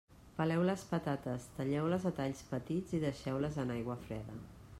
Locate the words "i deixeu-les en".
2.99-3.75